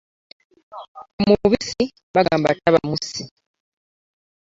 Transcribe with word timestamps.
Omubisi 1.31 1.85
bagamba 2.15 2.49
taba 2.61 2.79
mussi. 2.89 3.23